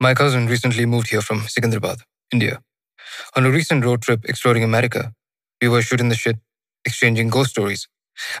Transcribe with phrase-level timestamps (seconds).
[0.00, 2.00] My cousin recently moved here from Secunderabad,
[2.32, 2.60] India.
[3.36, 5.12] On a recent road trip exploring America,
[5.62, 6.38] we were shooting the shit,
[6.84, 7.88] exchanging ghost stories,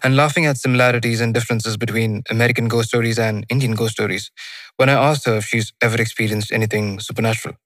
[0.02, 4.30] and laughing at similarities and differences between American ghost stories and Indian ghost stories
[4.76, 7.56] when I asked her if she's ever experienced anything supernatural.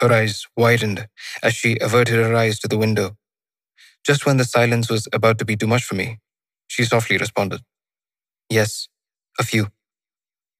[0.00, 1.08] Her eyes widened
[1.42, 3.16] as she averted her eyes to the window.
[4.06, 6.18] Just when the silence was about to be too much for me,
[6.68, 7.62] she softly responded,
[8.50, 8.88] Yes,
[9.40, 9.68] a few.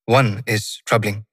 [0.07, 1.27] One is troubling.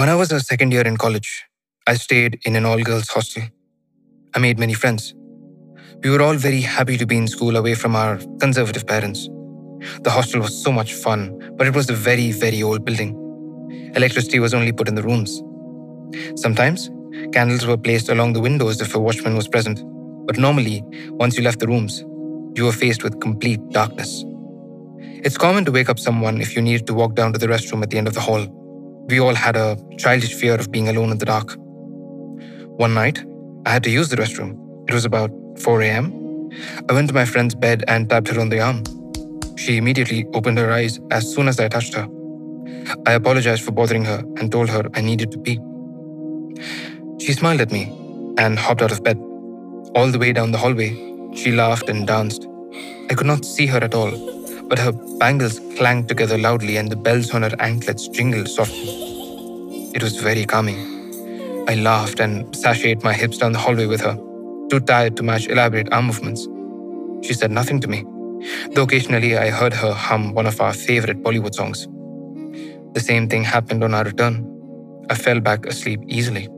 [0.00, 1.44] When I was a second year in college,
[1.86, 3.42] I stayed in an all girls hostel.
[4.34, 5.14] I made many friends.
[6.02, 9.28] We were all very happy to be in school away from our conservative parents.
[10.00, 13.10] The hostel was so much fun, but it was a very, very old building.
[13.94, 15.42] Electricity was only put in the rooms.
[16.34, 16.88] Sometimes,
[17.34, 19.82] candles were placed along the windows if a watchman was present,
[20.26, 22.00] but normally, once you left the rooms,
[22.56, 24.24] you were faced with complete darkness.
[25.26, 27.82] It's common to wake up someone if you needed to walk down to the restroom
[27.82, 28.59] at the end of the hall.
[29.10, 31.56] We all had a childish fear of being alone in the dark.
[32.78, 33.24] One night,
[33.66, 34.56] I had to use the restroom.
[34.88, 36.48] It was about 4 a.m.
[36.88, 38.84] I went to my friend's bed and tapped her on the arm.
[39.56, 42.06] She immediately opened her eyes as soon as I touched her.
[43.04, 45.58] I apologized for bothering her and told her I needed to pee.
[47.18, 47.92] She smiled at me
[48.38, 49.18] and hopped out of bed.
[49.96, 50.90] All the way down the hallway,
[51.34, 52.46] she laughed and danced.
[53.10, 54.12] I could not see her at all,
[54.70, 58.88] but her bangles clanged together loudly and the bells on her anklets jingled softly.
[59.92, 60.78] It was very calming.
[61.68, 64.14] I laughed and sashayed my hips down the hallway with her,
[64.70, 66.46] too tired to match elaborate arm movements.
[67.26, 68.04] She said nothing to me,
[68.72, 71.88] though occasionally I heard her hum one of our favorite Bollywood songs.
[72.94, 74.46] The same thing happened on our return.
[75.10, 76.48] I fell back asleep easily.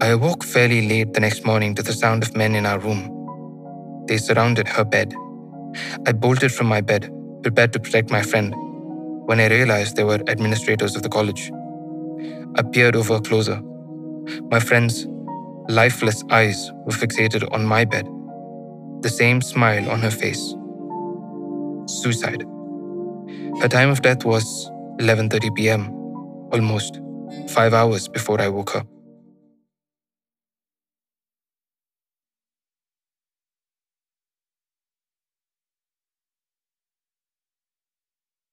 [0.00, 3.10] I awoke fairly late the next morning to the sound of men in our room.
[4.06, 5.14] They surrounded her bed.
[6.06, 7.10] I bolted from my bed,
[7.42, 8.54] prepared to protect my friend,
[9.26, 11.50] when I realized they were administrators of the college.
[12.56, 13.60] I peered over closer.
[14.50, 15.06] My friend's
[15.68, 18.06] lifeless eyes were fixated on my bed,
[19.02, 20.54] the same smile on her face.
[21.86, 22.44] Suicide.
[23.62, 25.90] Her time of death was 11:30 p.m.,
[26.52, 27.00] almost
[27.48, 28.84] 5 hours before I woke her.